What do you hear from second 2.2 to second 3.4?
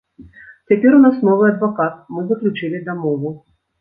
заключылі дамову.